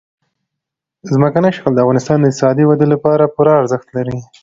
ځمکنی 1.13 1.49
شکل 1.55 1.71
د 1.75 1.79
افغانستان 1.83 2.17
د 2.19 2.25
اقتصادي 2.29 2.63
ودې 2.65 2.87
لپاره 2.93 3.31
پوره 3.35 3.53
ارزښت 3.61 3.87
لري. 3.97 4.17